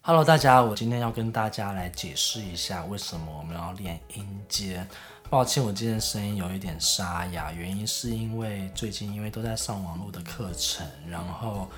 [0.00, 4.84] Hello，大家，我今天要跟大家来解释一下为什么我们要练音阶。
[5.30, 11.68] 抱歉，我今天声音有一点沙哑，原因是因为最近因为都在上网络的课程，然后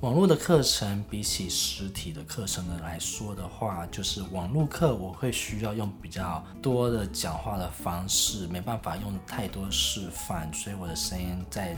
[0.00, 11.76] 网络的课程比起实体的课程的来说的话，就是网络课我会需要用比较多的讲话的方式，没办法用太多示范，所以我的声音在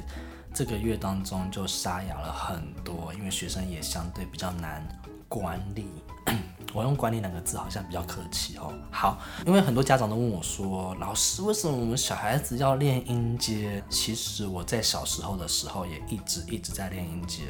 [0.55, 4.87] 这个月当中就沙哑了很多，因为学生也相对比较难。
[5.29, 5.89] 管理，
[6.73, 8.73] 我用“管理”两个字好像比较客气哦。
[8.89, 17.43] 好，因为很多家长都问我说：“老师，为什么我们小孩子要练音阶？”其实我在小时候的时候也一直一直在练音阶，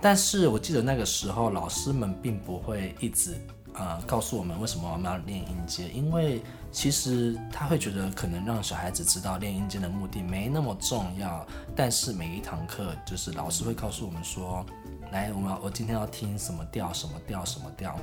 [0.00, 3.38] 但是我记得那个时候老师们并不会一直
[3.76, 11.46] 呃告诉我们为什么我们要练音阶，因为其实他会觉得可能让小孩子知道练音阶的目的没那么重要。
[11.74, 14.66] 但是每一堂课就是老师会告诉我们说。
[15.12, 17.96] 来，我们我今天要听什么调，什么调，什么调，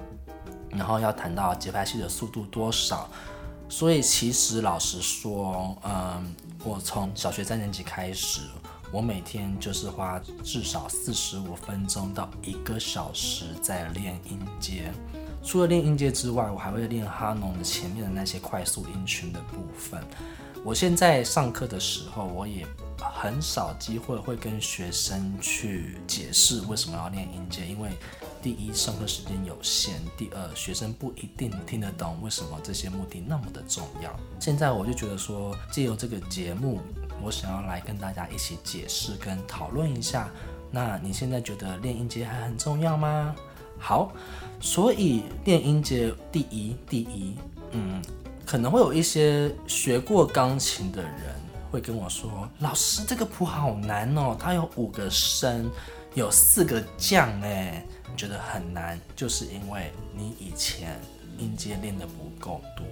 [0.69, 3.09] 然后要弹到节拍器的速度多少。
[3.67, 8.39] 所以其实老实说，嗯，我从小学三年级开始，
[8.89, 14.89] 我每天就是花至少四十五分钟到一个小时在练音阶。
[15.44, 20.02] 除了练音阶之外，我还会练哈农的前面的那些快速音群的部分。
[20.63, 22.66] 我现在上课的时候，我也。
[23.16, 27.89] 很少机会会跟学生去解释为什么要练音阶，因为
[28.41, 34.17] 第一上课时间有限，第二学生不一定听得懂为什么这些目的那么的重要。
[34.39, 36.80] 现在我就觉得说，借由这个节目，
[37.21, 40.30] 我想要来跟大家一起解释跟讨论一下。
[40.71, 43.36] 那你现在觉得练音阶还很重要吗？
[43.84, 44.14] 好，
[44.62, 47.36] 所以练音阶第一，第一，
[47.72, 48.02] 嗯，
[48.45, 51.44] 可能会有一些学过钢琴的人。
[51.70, 55.72] 会跟我说：“老师，这个谱好难哦，它有五个升，
[56.14, 57.84] 有四个降，哎，
[58.16, 61.00] 觉得很难，就是因为你以前
[61.39, 62.86] 音阶练的不够多。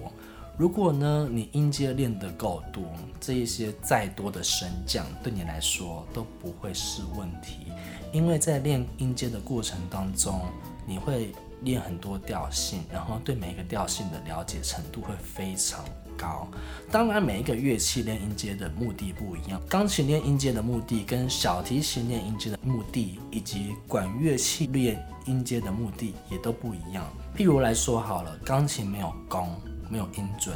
[0.58, 2.82] 如果呢，你音阶练得够多，
[3.20, 7.68] 这一些再多的升降对你来说都不会是问题，
[8.12, 10.40] 因为在练音阶的过程当中，
[10.86, 11.32] 你会
[11.62, 15.84] 练很多调性，然后对每一个调性的了解程度会非常。”
[16.14, 16.46] 高，
[16.90, 19.60] 当然每一个乐器练音阶的目的不一样。
[19.68, 27.04] 钢琴练音阶的目的跟小提琴练音阶的目的，以及管乐器练音阶的目的也都不一样。
[27.34, 29.50] 譬如来说好了，钢琴没有弓，
[29.90, 30.54] 没有音准，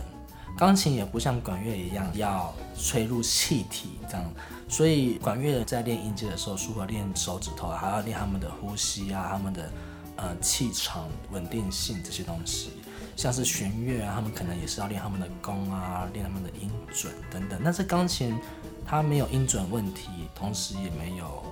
[0.56, 4.24] 钢琴也不像管乐一样要吹入气体这样，
[4.68, 9.68] 所以管乐在练音阶的时候，除了练手指头，还要练他们的呼吸啊，他们的
[10.16, 12.70] 呃气场、稳定性这些东西。
[13.16, 17.58] 像是弦乐啊，他们可能也是要练他们的弓啊，练他们的音准等等。
[17.64, 18.38] 但是钢琴
[18.84, 21.42] 它没有音准问题，同时也没有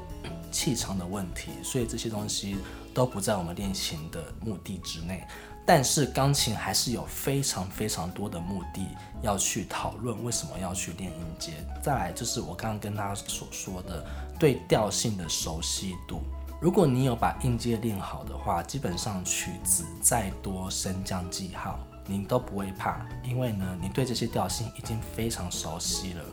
[0.52, 2.56] 气场的问题，所以这些东西
[2.92, 5.24] 都不在我们练琴的目的之内。
[5.66, 8.86] 但是钢琴还是有非常非常多的目的
[9.22, 11.52] 要去讨论为什么要去练音阶。
[11.82, 14.04] 再来就是我刚刚跟大家所说的
[14.38, 16.20] 对调性的熟悉度。
[16.64, 26.24] 如果你有把音阶练好的话，基本上曲子再多升降记号，你都不会怕，因为呢，你对这些调性已经非常熟悉了。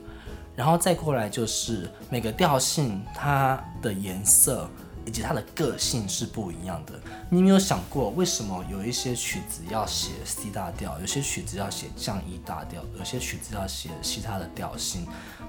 [0.56, 4.70] 然后再过来就是每个调性它的颜色。
[5.04, 6.94] 以及它的个性是不一样的。
[7.28, 15.08] 你有没有想过，为什么有一些曲子要写 C 大调，有些曲子要写降 E 大调，有些曲子要写其他的调性？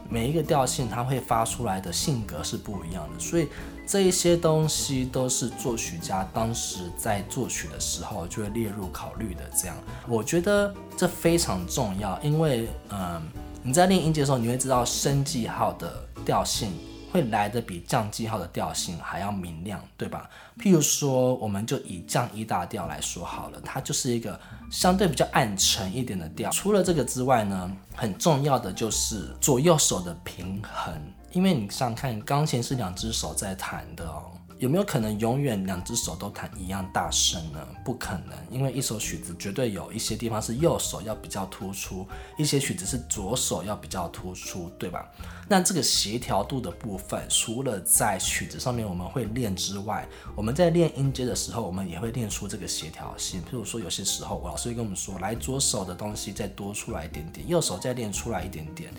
[0.08, 3.48] 每一个调性它会发出来的性格是不一样的，所以
[3.86, 9.42] 这一些东西都是作曲家当时在作曲的时候就会列入考虑的。
[9.56, 9.76] 这样，
[10.08, 13.22] 我觉得这非常重要，因为嗯，
[13.62, 16.72] 你在练音阶的时候，你会知道升记号的调性。
[17.12, 20.30] 会来的比降记号的调性还要明亮，对吧？
[20.58, 26.50] 譬如说，我们就以降一大调来说好了，它就是一个相对比较暗沉一点的调。
[26.52, 30.94] 除了这个之外呢，很重要的就是左右手的平衡，
[31.32, 34.32] 因为你想看，钢琴是两只手在弹的哦。
[34.58, 37.58] 有没有可能永远两只手都弹一样大声呢？
[37.84, 42.06] 不可能，因为一首曲子绝对有一些地方是右手要比较突出，
[42.38, 45.10] 一些曲子是左手要比较突出，对吧？
[45.48, 50.06] 那这个协调度的部分，除了在曲子上面我们会练之外，
[50.36, 53.42] 我们在练音阶的时候，我们也会练出这个协调性。
[53.42, 58.92] 譬如说，有些时候我老师会跟我们说，来左手的东西再多出来一点点，右手再练出来一点点。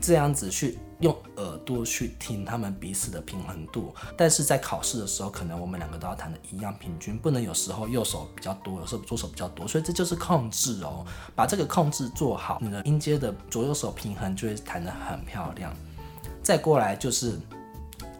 [0.00, 11.04] 这样子去用耳朵去听他们彼此的平衡度，但是在考试的时候，可能我们两个都要弹的一样平均，不能有时候右手比较多，有时候左手比较多，所以这就是控制哦。
[11.34, 15.74] 把这个控制做好，你的音阶的左右手平衡就会弹得很漂亮。
[16.42, 17.38] 再过来就是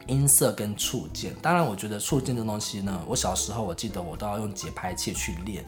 [0.06, 1.34] 音色跟触键。
[1.42, 5.64] 当然，我觉得触键这东西呢，我小时候我记得我都要用节拍器去练。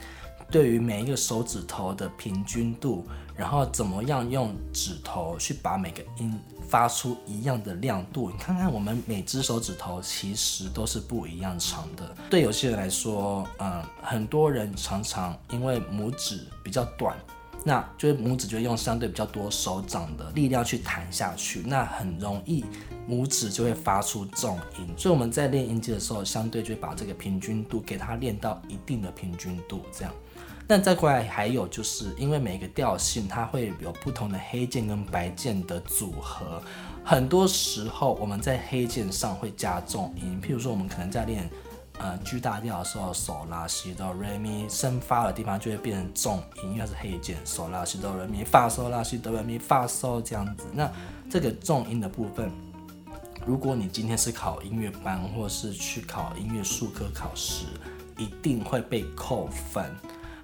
[0.50, 3.04] 对于每一个手指头的平均度，
[3.34, 6.38] 然后怎么样用指头去把每个音
[6.69, 8.31] 发出一样的亮度？
[8.31, 12.16] 你看看我们每只手指头其实都是不一样长的。
[12.31, 17.16] 对有些人来说，嗯，很多人常常因为拇指比较短。
[17.64, 22.64] 那就是拇指就用相对比较多手掌的力量去弹下去，那很容易
[23.08, 24.87] 拇指就会发出重音。
[24.96, 30.14] 所以我们在练音阶的时候，相对就会把这个平均度给它练到一定的平均度，这样。
[30.68, 36.60] 那再过来还有就是因为每个调性它会有不同的黑键跟白键的组合，
[37.04, 41.48] 很多时候我们在黑键上会加重音，譬如说我们可能在练。
[41.98, 50.64] 呃，G 大调的时候，手拉西哆瑞咪，升发的地方就会变成重音，因为是黑键，手拉西哆瑞咪，发嗦拉西哆瑞咪，发嗦这样子。
[50.74, 50.92] 那
[51.30, 52.52] 这个重音的部分，
[53.46, 57.64] 如果你今天是考音乐班，或是去考音乐术科考试，
[58.18, 59.90] 一定会被扣分。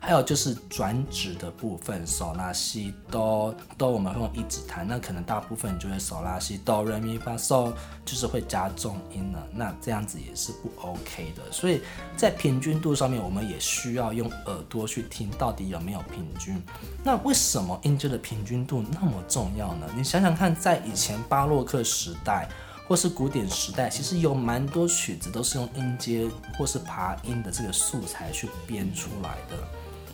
[0.05, 7.73] 还有就是转指的部分，手拉西哆哆，我们会用一指弹，那可能大部分就会手拉西哆瑞咪发嗦，
[8.05, 9.47] 就是会加重音了。
[9.55, 11.53] 那这样子也是不 OK 的。
[11.53, 11.81] 所以
[12.17, 16.61] 在平均度上面，我们也需要用耳朵去听到底有没有平均。
[17.05, 19.87] 那为什么音阶的平均度那么重要呢？
[19.97, 22.49] 你想想看，在以前巴洛克时代
[22.89, 26.29] 或是古典时代，其实有蛮多曲子都是用音阶
[26.59, 29.57] 或是爬音的这个素材去编出来的。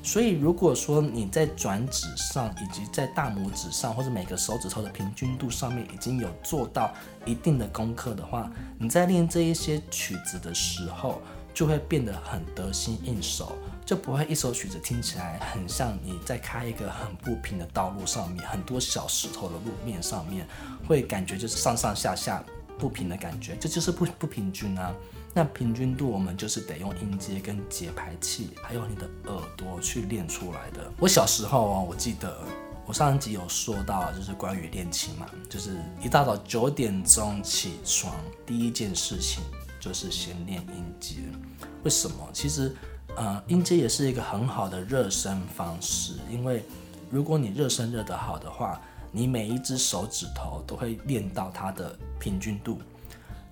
[0.09, 6.95] 所以，如果说你在转指上，以及在大拇指上，或者每个手指头的平均度上面已经有做到
[7.27, 11.21] 一定的功课的话，你在练这一些曲子的时候，
[11.53, 13.53] 就会变得很得心应手，
[13.85, 20.47] 就不会一首曲子听起来很像你在开一个很不平的道路上面，很多小石头的路面上面，
[20.87, 22.43] 会感觉就是上上下下
[22.79, 24.91] 不平的感觉，这就是不不平均啊。
[25.39, 30.91] 那平均度我们就是得用音阶跟节拍器，还有你的耳朵去练出来的。
[30.99, 32.41] 我小时候哦，我记得
[32.85, 39.41] 我上一集有说到，就是关于练琴嘛，就是一大早九点钟起床，第一件事情
[39.79, 41.19] 就是先练音阶。
[41.85, 42.29] 为什么？
[42.33, 42.75] 其实，
[43.15, 46.65] 呃，音阶也是一个很好的热身方式，因为
[47.13, 48.81] 如果你热身热得好的话，
[49.13, 52.81] 你每一只手指头都会练到它的平均度。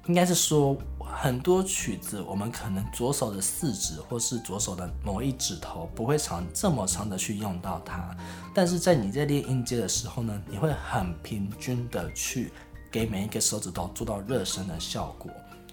[0.09, 0.77] 应该是说，
[1.09, 8.15] 很多曲子我们可能左手的四指或是左手的某一指头不会长这么长的去用到它，
[8.55, 12.53] 但是在你在练音阶的时候呢，你会很平均的去
[12.91, 15.31] 给每一个手指头做到热身的效果。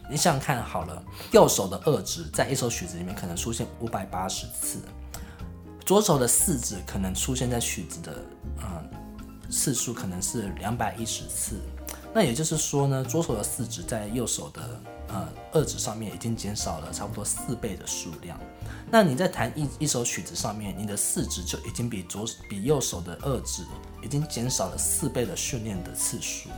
[0.10, 4.80] 你想想看好了，右手的二指在一首曲子里面可能出现五百八十次，
[5.86, 8.16] 左手的四指可能出现在曲子的
[8.60, 8.90] 嗯
[9.50, 11.60] 次数可能是两百一十次。
[12.14, 14.62] 那也就是说呢，左手的四指在右手的
[15.08, 18.40] 呃二指上面已经减少了差不多四倍的数量。
[18.92, 23.64] 那你在弹一一首曲子上面，你的四指就已经比左比右手的二指
[24.04, 26.50] 已经减少了四倍的训练的次数。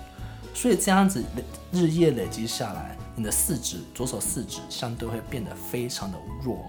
[0.54, 1.24] 所以这样子
[1.72, 6.66] 日夜累积下来，你的四指左手四指相对会变得非常的弱。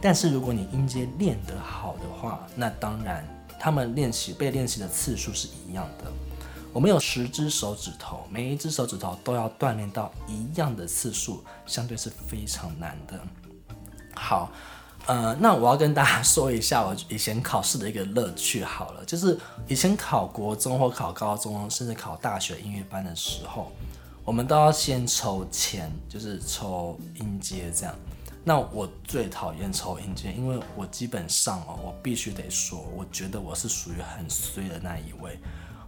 [0.00, 3.24] 但是如果你音阶练得好的话，那当然
[3.58, 6.12] 他们练习被练习的次数是一样的。
[6.72, 13.20] 我们有十只手指头，每一只手指头都要锻炼到一样的次数，相对是非常难的。
[14.14, 14.50] 好，
[15.06, 18.64] 呃，那我要跟大家说一下我以前考试的一个乐趣。
[18.64, 23.70] 好了，就是以前考国中或考高中，甚至考大学音乐班的时候，
[24.24, 27.94] 我们都要先抽签，就是抽音阶这样。
[28.44, 35.38] 那我最讨厌抽音阶，因为我基本上哦，我必须得说，我觉得我是属于很衰的那一位。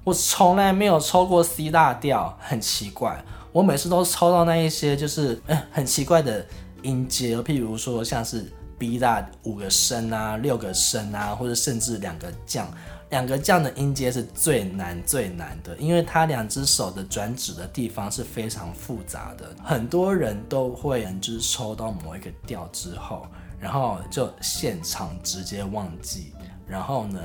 [0.04, 3.24] 我从来没有抽过 C 大调，很奇怪。
[3.52, 6.44] 我每次都抽到那一些就是嗯很奇怪的
[6.82, 12.68] 音阶，譬如说像是 B 大五个升啊、六个升啊，或者甚至两个降。
[13.10, 19.54] 两个降的音阶是最难最难的，因为它两只手的转指的地方是非常复杂的。
[19.62, 23.24] 很多人都会就是抽到某一个调之后，
[23.60, 26.32] 然后就现场直接忘记，
[26.66, 27.20] 然后呢？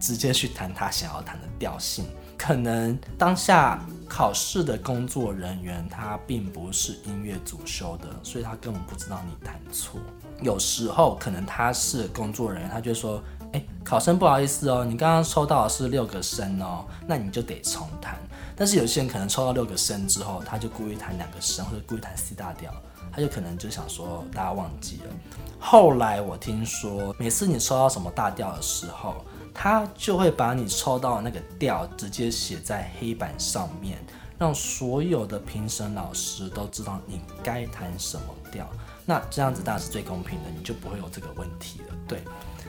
[0.00, 10.00] 直接去弹他想要弹的调性，可能当下考试的工作人员他并不是音乐主修的，所以他根本不知道你弹错。
[10.40, 13.20] 有时候可能他是工作人员，他就说
[13.52, 18.16] ：“哎，考生不好意思哦，你刚刚抽到的是六个升哦，那你就得重弹。”
[18.54, 22.72] 但是有些人可能抽到六个升之后，他就故意弹两个升或者故意弹 C 大调，
[23.12, 25.12] 他就可能就想说大家忘记了。
[25.60, 29.24] 后来我听说，每次你抽到什么大调的时候，
[29.60, 33.98] 他就会把你抽到那个调直接写在黑板上面，
[34.38, 38.22] 让所有的评审老师都知道你该弹什么
[38.52, 38.70] 调。
[39.04, 41.94] 那这样子当然是最公平的，你就不会有这个问题了。
[42.06, 42.22] 对，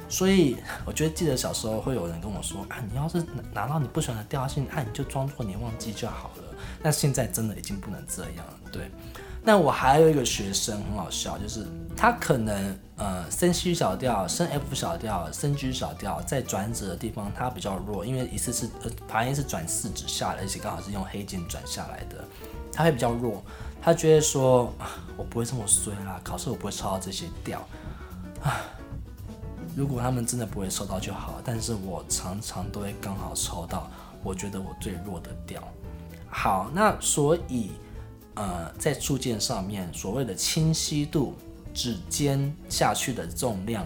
[0.09, 6.43] 所以我觉得记得小时候会有人跟我说啊，你要是拿到你不喜欢的调性，啊，你就装作你忘记就好了。
[6.81, 8.53] 那现在真的已经不能这样了。
[8.71, 8.89] 对，
[9.49, 11.65] 那我还有一个学生很好笑，就是
[11.97, 22.23] 他可能呃升 C 小调、升 F 小调、升 G 小调，在转指的地方他比较弱，因为一次是呃爬音是转四指下来，而且刚好是用黑键转下来的，
[22.71, 23.43] 他会比较弱。
[23.81, 24.71] 他觉得说，
[25.17, 27.67] 我不会这么衰啦，考试我不会抽到这些调
[28.43, 28.61] 啊。
[29.75, 33.89] 如果他们真的不会抽到就好，但是我常常都会刚好抽到，
[34.21, 35.59] 我觉得我最弱的调。
[36.29, 37.71] 好，那所以，
[38.39, 41.35] 呃，在铸件上面，所谓的清晰度、
[41.73, 43.85] 指尖下去的重量，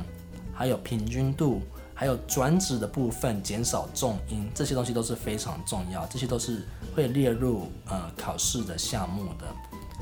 [0.54, 1.62] 还有平均度。
[1.96, 9.46] 还有转指的部分，减少重音，这些东西都是非常重要，这些都是会列入呃考试的项目的。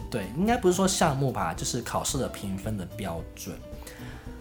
[0.09, 3.55] 对，应该不是说项目吧，就是考试的评分的标准。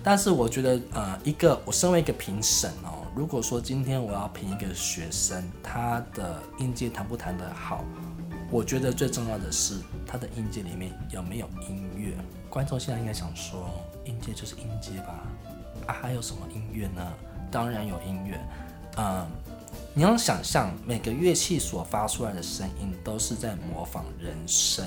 [0.03, 7.85] 但是我觉得，呃，一个我身为一个评审哦，如果说今天我要评一个学生，他的音阶弹不弹得好，
[8.51, 12.13] 我觉得最重要的是他的音阶里面有没有音乐。
[12.49, 13.71] 观众现在应该想说，
[14.05, 15.23] 音阶就是音阶吧？
[15.87, 17.13] 啊，还有什么音乐呢？
[17.49, 18.41] 当然有音乐，
[18.97, 19.25] 嗯，
[19.95, 24.85] 你要想象每个乐器所发出来的声音都是在模仿人声，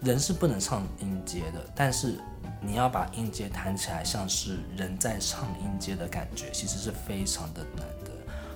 [0.00, 2.18] 人是不能唱音阶的，但是
[2.62, 7.86] 你要把音阶弹起来像是人在唱音阶的感觉，其实是非常的难。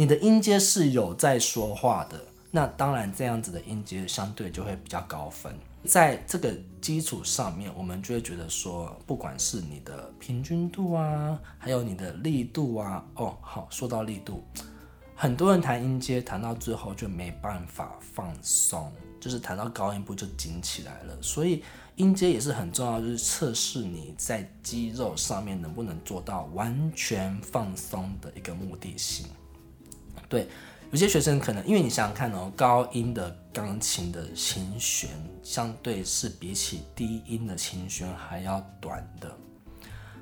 [0.00, 2.18] 你的音阶是有在说话的，
[2.50, 5.54] 那当然这样子的音阶相对就会比较高分。
[5.84, 14.42] 在这个基础上面，我们就会觉得说，不管是你的平均度啊，还有你的力度啊，哦，好，说到力度，
[15.14, 18.90] 很多人弹音阶弹到最后就没办法放松，
[19.20, 21.14] 就是弹到高音部就紧起来了。
[21.20, 21.62] 所以
[21.96, 29.26] 音阶也是很重要，就是测试你在肌肉上面能不能做到完全放松的一个目的性。
[30.30, 30.46] 对，
[30.92, 35.10] 有些学生可能，因为你想想看哦，高音的钢琴的琴弦
[35.42, 39.36] 相对是比起低音的琴弦还要短的，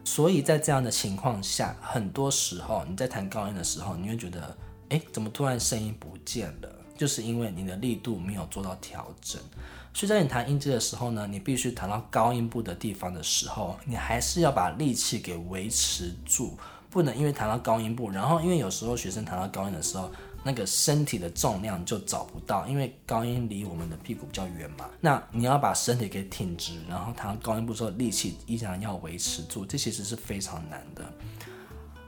[0.02, 4.56] 所以在这样的情况下，很多时候你在弹高音的时候，你会觉得，
[4.88, 6.74] 哎，怎么突然声音不见了？
[6.96, 9.40] 就是因为你的力度没有做到调整。
[9.92, 16.56] 所以在你弹音阶的时候呢，你必须弹到高音部的地方的时候，你还是要把力气给维持住。
[16.90, 20.10] 不能因为弹到高音部，然后因为有时候学生弹到高音的时候，
[20.42, 24.88] 那个身体的重量就找不到，因为高音离我们的屁股比较远嘛。
[25.00, 31.04] 那你要把身体给挺直，然后弹到高音部时候力气依然要维持住，这其实是非常难的。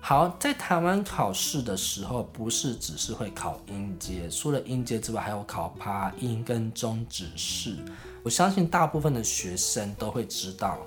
[0.02, 7.76] 好，在台湾考试的时候，不是只是会考音阶，除了音阶之外，还有考爬音跟中指式。
[8.22, 10.78] 我相信大部分的学生都会知道。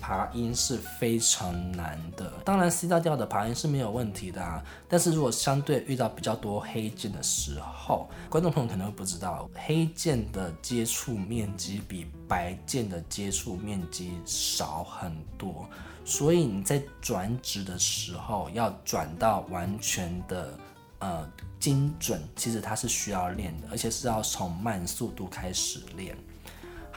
[0.00, 4.64] 爬音是非常难的，当然 C 大调的爬音是没有问题的啊。
[4.88, 15.68] 但是如果相对遇到比较多黑键的时候，观众朋友可能会不知道，黑键的接触面积比白键的接触面积少很多，
[16.04, 20.58] 所以你在转指的时候要转到完全的
[21.00, 26.16] 呃精准，其实它是需要练的，而且是要从慢速度开始练。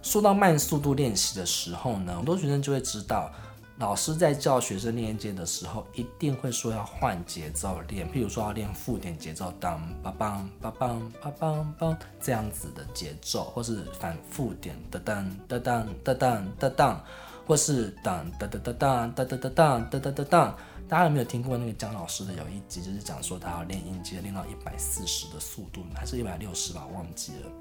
[0.04, 3.32] 说到慢速度练习的时候呢，很多学生就会知道，
[3.80, 17.04] 老师在教学生练音阶的时候，一定会说要换节奏练，譬如说要练附点节奏，当梆梆梆梆梆梆梆这样子的节奏，或是反复点的当的当的当的当，
[17.48, 20.56] 或是当的的的当的的的当的的的当。
[20.88, 27.52] 大家有没有听过那个姜老师的有一集，就是讲说他要练音阶练到一百四十的速度，还是一百六十吧，忘记了。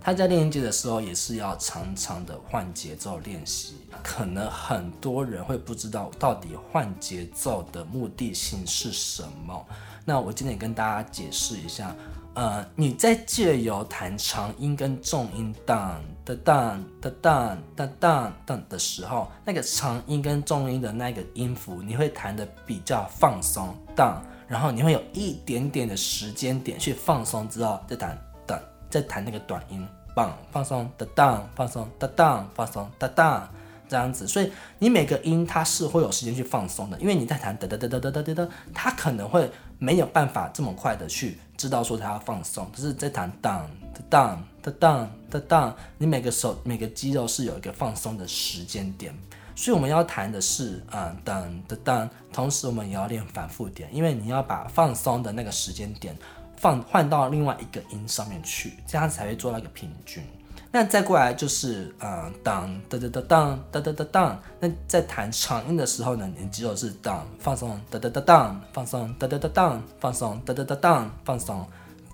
[0.00, 3.74] 他在练音阶的时候也是要常常的换节奏练习。
[4.02, 9.66] 可能很多人会不知道到底换节奏的目的性是什么。
[10.04, 11.94] 那我今天跟大家解释一下。
[12.38, 28.16] 呃，你在借由弹长音跟重音当的当的当的当当的时候，那个长音跟重音的那个音符，你会弹的比较放松当，然后你会有一点点的时间点去放松之后再弹
[28.46, 28.56] 等，
[28.88, 33.48] 再弹那个短音棒，放松的当，放松的当，放松的当。
[33.90, 49.14] 这样子，所以你每个音它是会有时间去放松的，因为你在弹哒哒哒哒哒哒，它可能会没有办法这么快的去知道说它要放松，可是在弹当的当的当的当，你每个手每个肌肉是有一个放松的时间点。
[49.54, 56.16] 所以我们要弹的是，嗯，噔噔噔，同时我们也要练反复点，因为你要把放松的那个时间点
[56.56, 60.22] 放换到另外一个音上面去，这样才会做到一个平均。
[60.70, 64.40] 那再过来就是，嗯，当噔噔噔当噔噔噔当。
[64.60, 71.66] 那在弹长音的时候呢，你的肌肉是当放松，噔噔噔当放松，噔噔噔当放松，噔噔噔当放松，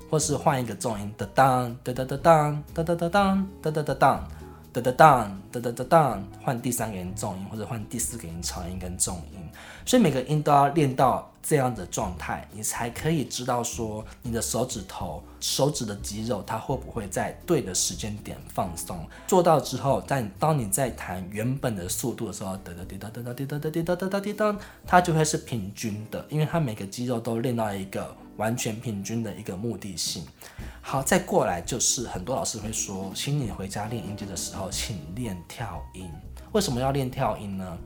[0.08, 4.28] 或是换一个重音，噔当噔噔噔当噔噔噔当噔噔噔当。
[4.75, 9.38] 哒哒当哒哒哒当，换第三个音重音，或者换第四个音长音跟重音，
[9.87, 19.06] 所以每个音都要练到这样的状态，你才可以知道说你的手指头、手指的肌肉它会不会在对的时间点放松。
[19.26, 28.16] 做到之后，在当你在弹原本的速度的时候，哒哒滴哒哒哒滴哒哒滴哒哒哒滴哒，它就会是平均的，因为它每个肌肉都练到一个。
[28.36, 30.24] 完全平均的一个目的性。
[30.82, 36.10] 好，再过来就是很多老师会说，请你回家练音阶的时候，请练跳音。
[36.50, 37.78] 为什么要练跳音呢？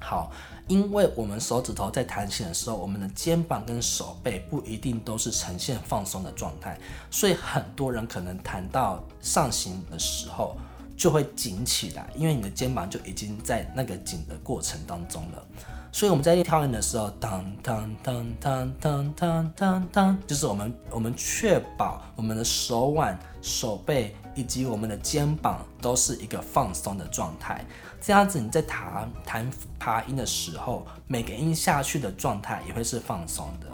[0.00, 0.32] 好，
[0.68, 6.78] 因为我们手指头在弹琴的时候，我们的肩膀跟手背不一定都是呈现放松的状态，
[7.10, 10.56] 所以很多人可能弹到上行的时候
[10.96, 15.42] 就会紧起来，因为你的肩膀就已经在那个紧的过程当中了。
[15.90, 27.64] 所以我们在跳音的时候，当当当当当当当当，就是我们我们确保我们的手腕、手背以及我们的肩膀都是一个放松的状态。
[28.00, 33.66] 这样子你在弹弹爬音的时候，每个音下去的状态也会是放松的。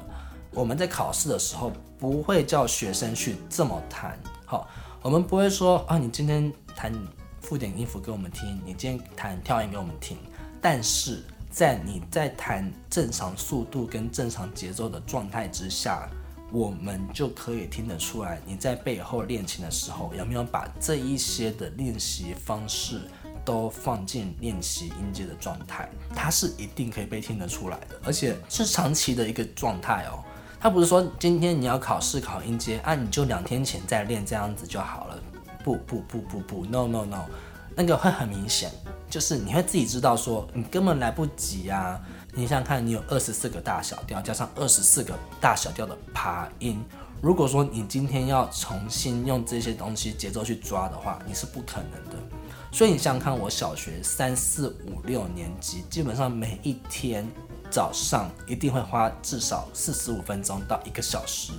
[0.51, 4.67] 我们在考试的时候不会叫学生去这么弹，好，
[5.03, 6.91] 我们不会说啊，你今天弹
[7.43, 10.17] 附点音符给我们听，你今天弹跳音给我们听，
[10.63, 11.23] 但是。
[11.55, 16.09] 在你在弹正常速度跟正常节奏的状态之下，
[16.55, 23.01] 我们就可以听得出来你在背后练琴的时候有没有把这一些的练习方式
[23.45, 30.23] 都放进练习音阶的状态，它是一定可以被听得出来的，而且是长期的一个状态哦。
[30.61, 35.21] 它不是说今天你要考试考音阶啊，你就两天前再练这样子就好了。
[35.65, 37.25] 不不不不不，no no no。
[37.77, 38.71] 那个会很明显，
[39.11, 42.01] 就是你会自己知道说你根本来不及啊！
[42.33, 46.85] 你想想看，你有二十四个大小调，加上二十四个大小调的爬音，
[47.21, 52.17] 如果说你今天要重新用这些东西节奏去抓的话，你是不可能的。
[52.73, 57.25] 所以你想想看，我小学三四五六年级，基本上每一天
[57.71, 61.53] 早上一定会花至少四十五分钟到一个小时。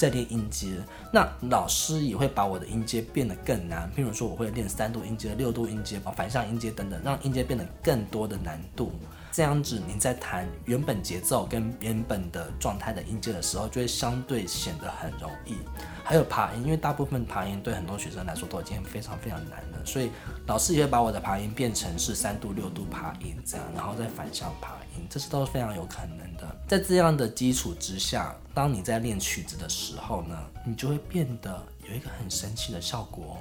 [0.00, 0.66] 在练音阶，
[1.12, 3.86] 那老师也会把我的音阶变得更难。
[3.94, 8.92] 譬如说，我会练三度音阶、六度音阶、反向音阶等等，让音阶变得更多的难度。
[9.30, 15.56] 这样子，您在弹原本节奏跟原本的状态的音阶的时候，就会相对显得很容易。
[16.02, 20.10] 还有爬音，因为大部分爬音对很多学生来说都已经非常非常难了，所以
[20.46, 26.56] 老师也会把我的爬音变成是三度、六度爬音这样，然后再反向爬音，这是都是非常有可能的。
[26.70, 28.32] 在这样的基础之下。
[28.54, 33.38] 当你在练曲子的时候呢，你就会变得有一个很神奇的效果，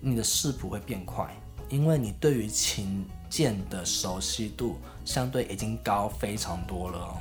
[0.00, 1.28] 你的视谱会变快，
[1.68, 7.14] 因为你对于琴键的熟悉度相对已经高非常多了。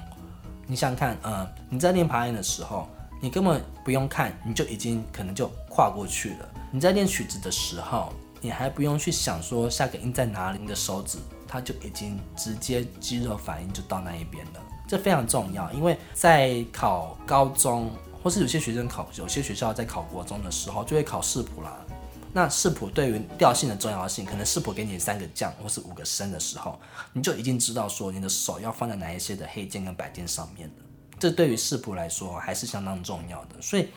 [0.65, 2.87] 你想看，呃，你在练爬音的时候，
[3.21, 6.49] 你根本不用看，你就已经可能就跨过去了。
[6.71, 14.61] 你在练曲子的时候，你还不用去想说下个音在哪里，你的手指它就已经直接肌肉反应就到那一边了。
[14.93, 17.89] 这非常重要，因为在考高中，
[18.21, 21.83] 或是有些学生考，有些学校在考国中的时候，就会考视谱啦。
[22.31, 26.79] 那视谱对于调性的重要性，可能视谱给你三个降或是五个升的时候，
[27.11, 30.75] 你就已经知道说你的手要放在哪一些的黑键跟白键上面了。
[31.17, 33.59] 这对于视谱来说还是相当重要的。
[33.59, 33.87] 所以，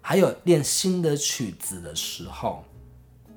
[0.00, 2.64] 还有练新的曲子的时候，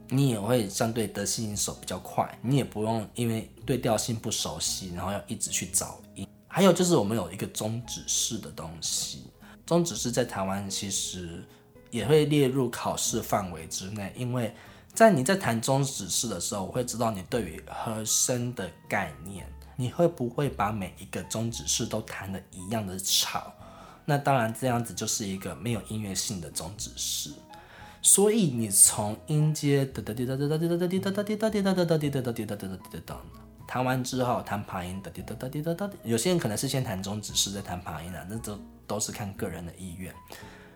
[0.07, 6.25] 你也会相对得心应手比较快，你也不用因为对调性不熟悉，然后要一直去找音。
[6.57, 9.27] 还有就是我们有一个中指式的东西，
[9.63, 11.43] 中指式在台湾其实
[11.91, 14.51] 也会列入考试范围之内，因为
[14.91, 23.53] 在你在弹中指式的时候，我会知道你对于和声的概念，你会不会把每一个中指式都弹的一样的吵？
[24.03, 27.29] 那当然这样子就是一个没有音乐性的中指式，
[28.01, 33.46] 所以你从音阶哒哒滴哒哒哒滴哒哒滴哒哒滴哒滴哒哒哒滴哒哒滴哒哒滴哒哒。
[33.67, 40.13] 弹完之后弹琶音的滴答答滴答答，有些人可能是先弹中指式再弹琶音的，那都都是看个人的意愿。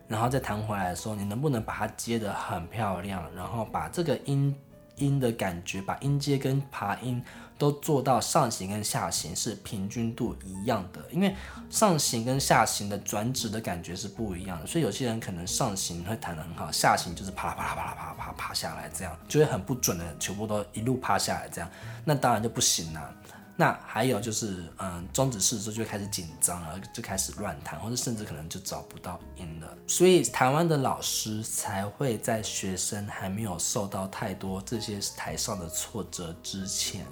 [0.08, 4.54] 然后再弹回来的时候，你能不能把它接得很漂亮，然后把这个音
[4.98, 7.24] 音的感觉，把音阶跟琶音
[7.62, 11.36] 都做到上行跟下行是平均度一样的，因为
[11.70, 21.70] 上行跟下行的转指的感觉是不一样的，所以有些人可能上行会弹得很好，下行就是啪啦啪啦啪啦啪啦啪啪下来，这样就会很不准的，全部都一路趴下来，这样
[22.04, 23.16] 那当然就不行了。
[23.58, 29.78] 那还有就是，嗯，中指式的时候就开始紧张了，就开始乱弹，或者甚至可能就找不到音了。
[29.86, 37.06] 所以台湾的老师才会在学生还没有受到太多这些台上的挫折之前，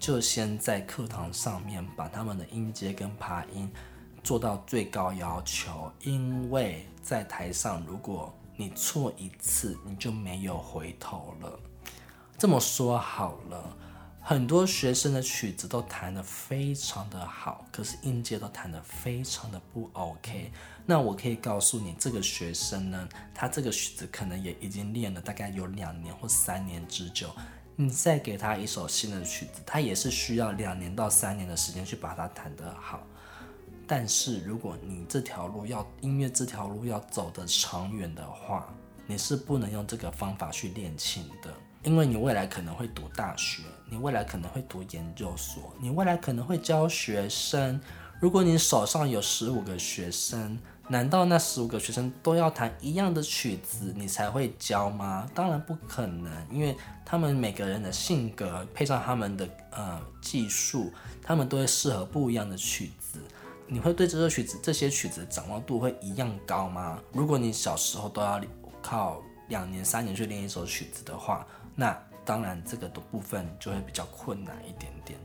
[0.00, 3.70] 就先在课堂上面把他们的音阶跟爬音
[4.24, 5.92] 做到最高要求。
[6.00, 11.60] 因为在台上，如果你错一次，你就没有回头了。
[12.38, 13.76] 这么说好了。
[14.22, 20.52] 很多学生的曲子都弹得非常的好，可是音阶都弹得非常的不 OK。
[20.84, 27.30] 那我可以告诉你，这个学生呢，他这个曲子可能也已经练了大概有两年或三年之久。
[27.80, 33.00] 你再给他一首新的曲子，他也是需要两年到三年的时间去把它弹得好。
[33.86, 38.68] 但是如果你这条路要音乐这条路要走得长远的话，
[39.06, 41.50] 你是不能用这个方法去练琴的。
[41.82, 47.80] 因为你未来可能会读大学，你未来可能会读研究所，你未来可能会教学生。
[48.20, 50.58] 如果你手上有十五个学生，
[50.90, 55.24] 难道那十五个学生都要弹一样的曲子，你才会教吗？
[55.32, 63.20] 当然不可能，因为他们每个人的性格配上他们的呃技术，他们都会适合不一样的曲子。
[63.68, 67.00] 你会对这首曲子、这些曲子的掌握度会一样高吗？
[67.12, 68.40] 如果你小时候都要
[68.82, 75.16] 靠两年、三年去练一首曲子的话，那当然，这个的部分就会比较困难一点点。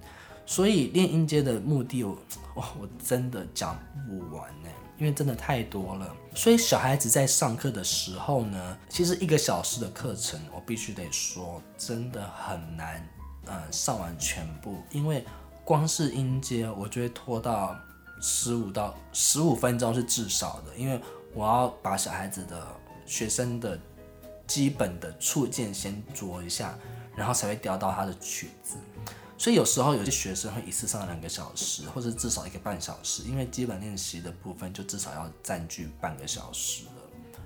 [0.46, 6.16] 所以练音阶的目的，哇，我真的讲不完呢，因为真的太多了。
[6.34, 13.08] 所以小孩子在上课的时候呢，其实一个小时的课程，我必须得说，真的很难，
[13.46, 14.78] 呃，上完全部。
[14.92, 15.26] 因为
[15.64, 17.76] 光是音阶，我就会拖到
[18.22, 21.00] 十五到十五分钟是至少的，因为
[21.34, 22.66] 我要把小孩子的
[23.06, 23.80] 学生的。
[24.48, 26.78] 基本的触键先着一下，
[27.16, 28.76] 然后才会调到他的曲子。
[29.38, 36.92] 所以有时候有些学生会一次上两个小时，或者至少一个半小时，因为基本练习的部分就至少要占据半个小时了。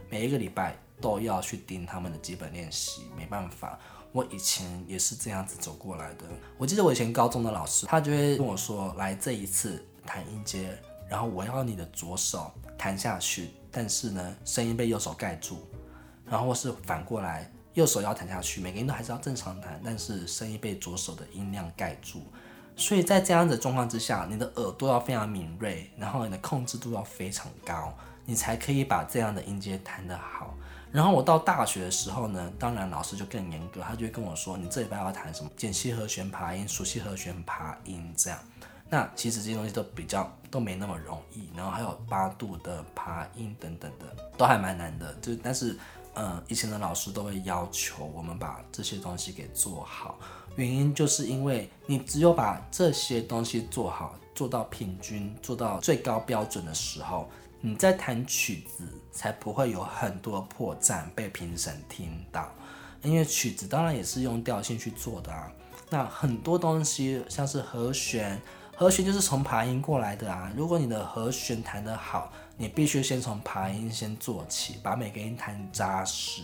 [0.09, 3.79] 每一个礼拜都要去盯他们的基本练习，没办法，
[4.11, 6.25] 我以前也是这样子走过来的。
[6.57, 15.67] 我记得我以前高中的老师，他就会跟我说：“来这一次弹音阶，然后我要你的左手弹下去，但是呢，声音被右手盖住。”
[16.29, 22.21] 然后是反过来，右手要弹下去，每个音都还是要正常弹，但是声音被左手的音量盖住。
[22.75, 27.93] 所以在这样的状况之下，你的耳朵要非常敏锐，然后你的控制度要非常高，
[28.25, 30.53] 你才可以把这样的音阶弹得好。
[30.91, 38.39] 然后我到大学的时候呢，当然老师就更严格，他就会跟我说，你这礼拜要弹什么减七和弦爬音、熟悉和弦爬音这样。
[38.89, 44.05] 那其实这些东西都比较都没那么容易，然后还有八度的爬音等等的，
[44.37, 45.13] 都还蛮难的。
[45.21, 45.77] 就但是。
[46.15, 50.19] 嗯，以前的老师都会要求我们把这些东西给做好，
[50.55, 57.29] 原因就是因为你只有把这些东西做好，做到平均，做到最高标准的时候，
[57.61, 62.51] 你在弹曲子才不会有很多破绽被评审听到。
[63.01, 65.49] 因为曲子当然也是用调性去做的啊，
[65.89, 68.41] 那很多东西像是和弦。
[68.79, 70.49] 和弦就是从爬音过来的啊！
[70.55, 76.43] 如果你的和弦弹得好，你必须先从爬音先做起，把每个音弹扎实。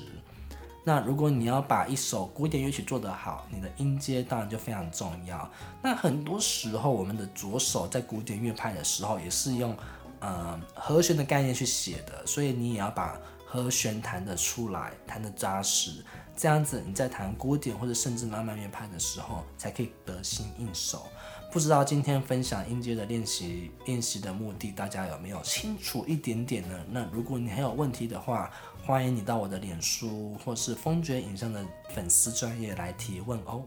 [0.83, 5.49] 那如果你要把一首古典乐曲做得好，你的音阶当然就非常重要。
[5.81, 9.73] 那很多时候，我们的左手在古典乐派的时候，也是用
[10.19, 16.03] 呃和弦的概念去写的，所以你也要把和弦弹得出来，弹得扎实，
[16.35, 21.07] 这样子你在弹古典或者甚至浪漫乐派的时候，才可以得心应手。
[21.55, 26.77] 不知道今天分享音阶的练习练习的目的，大家有没有清楚一点点呢？
[26.91, 28.51] 那如果你还有问题的话，
[28.85, 33.63] 欢迎你到我的脸书或是风爵影像的粉丝专业来提问哦。